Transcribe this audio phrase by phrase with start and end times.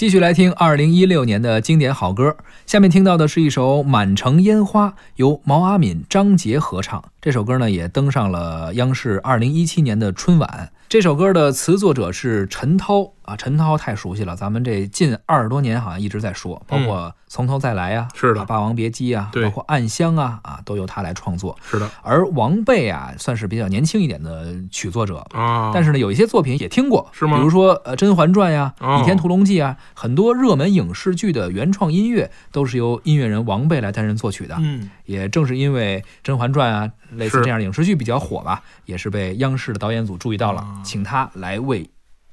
[0.00, 2.34] 继续来听二零一六年的经典好歌。
[2.64, 7.04] 下面听到的是一首《满城烟花》，由毛阿敏、张杰合唱。
[7.22, 10.70] 这首歌呢，也登上了央视二零一七年的春晚。
[10.88, 21.56] 这首歌的词作者是陈涛啊，陈涛太熟悉了，咱们这近二十多年好像一直在说，包括《从头再来》呀，是的，《霸王别姬》啊，对，包括《暗香》啊，啊，都由他来创作。
[21.62, 27.36] 是的，而王贝啊，算是比较年轻一点的曲作者啊，但是呢，有一些作品也听过，是吗？
[27.36, 34.56] 比如说呃《甄嬛传》呀，《倚天屠龙记》啊，很多热门影视剧的原创音乐都是由音乐人王贝来担任作曲的。
[34.58, 41.60] 嗯，也正是因为《甄嬛传》啊，类似这样的影视剧比较火吧，也是被央视的导演组注意到了，请他来。
[41.60, 41.88] 为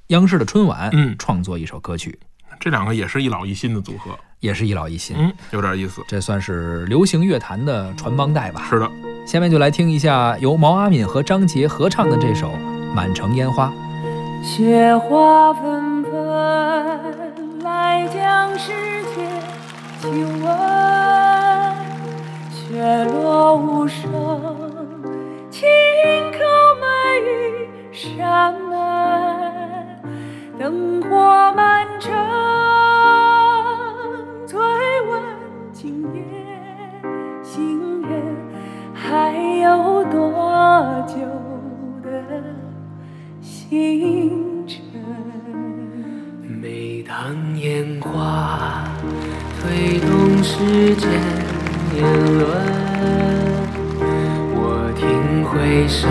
[0.07, 2.17] 央视的春晚嗯创作一首歌曲，
[2.59, 8.65] 这两个也是一老一新的组合，也是一老一新，嗯，有点意思，这算是流行乐坛的传帮带吧。
[8.69, 8.89] 是的，
[9.27, 12.51] 下面就来听一下由毛阿敏和张杰合唱的这首
[12.93, 13.67] 《满城烟花》。
[14.43, 18.71] 雪花纷纷来将世
[19.13, 19.27] 界
[20.01, 21.75] 亲吻，
[22.53, 24.66] 雪落无声，
[28.17, 28.73] 一扇门，
[30.57, 32.11] 灯火满城，
[34.47, 34.59] 醉
[35.07, 35.21] 问
[35.71, 36.23] 今夜
[37.43, 38.35] 行人
[38.91, 41.15] 还有多久
[42.01, 42.09] 的
[43.39, 44.81] 星辰？
[46.59, 48.83] 每当烟花
[49.61, 51.07] 推动世间
[51.93, 52.03] 年
[52.39, 52.49] 轮，
[54.55, 56.09] 我听回声，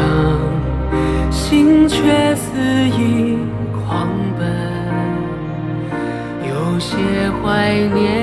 [1.30, 2.50] 心却肆
[2.88, 3.38] 意
[3.72, 4.08] 狂
[4.38, 4.46] 奔，
[6.48, 6.96] 有些
[7.42, 8.15] 怀念，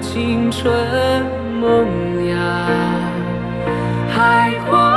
[0.00, 0.72] 青春
[1.60, 2.66] 萌芽。
[4.14, 4.91] 海阔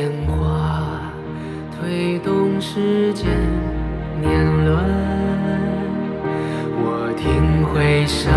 [0.00, 1.12] 当烟花
[1.78, 3.28] 推动世间
[4.18, 4.78] 年轮，
[6.78, 8.32] 我听回声，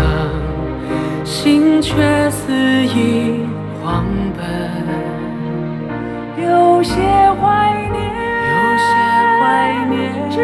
[1.24, 2.52] 心却似
[2.84, 3.46] 已
[3.80, 4.04] 狂
[4.36, 4.44] 奔。
[6.36, 7.00] 有些
[7.40, 7.96] 怀念，
[8.50, 8.54] 有
[8.84, 8.84] 些
[9.40, 9.42] 怀
[9.88, 9.92] 念
[10.28, 10.36] 只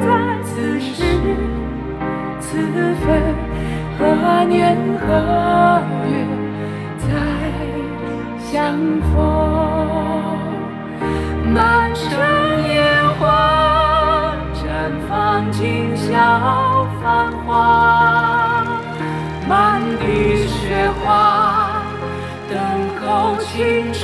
[0.00, 0.06] 在
[0.44, 0.92] 此时
[2.38, 2.44] 此
[3.00, 3.06] 分，
[3.98, 5.08] 何年何
[6.10, 6.12] 月
[6.98, 7.08] 再
[8.52, 8.76] 相
[9.14, 9.35] 逢？
[16.16, 18.64] 要繁华。
[19.46, 21.82] 满地雪花，
[22.50, 22.58] 等
[23.00, 24.02] 候青春